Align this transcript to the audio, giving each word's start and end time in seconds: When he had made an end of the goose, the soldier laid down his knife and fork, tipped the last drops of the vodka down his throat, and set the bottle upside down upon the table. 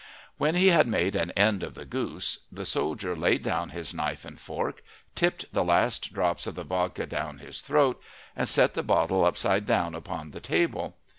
When 0.39 0.55
he 0.55 0.69
had 0.69 0.87
made 0.87 1.15
an 1.15 1.29
end 1.37 1.61
of 1.61 1.75
the 1.75 1.85
goose, 1.85 2.39
the 2.51 2.65
soldier 2.65 3.15
laid 3.15 3.43
down 3.43 3.69
his 3.69 3.93
knife 3.93 4.25
and 4.25 4.39
fork, 4.39 4.81
tipped 5.13 5.53
the 5.53 5.63
last 5.63 6.11
drops 6.11 6.47
of 6.47 6.55
the 6.55 6.63
vodka 6.63 7.05
down 7.05 7.37
his 7.37 7.61
throat, 7.61 8.01
and 8.35 8.49
set 8.49 8.73
the 8.73 8.81
bottle 8.81 9.23
upside 9.23 9.67
down 9.67 9.93
upon 9.93 10.31
the 10.31 10.39
table. 10.41 10.97